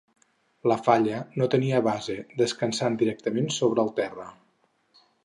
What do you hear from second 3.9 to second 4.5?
terra.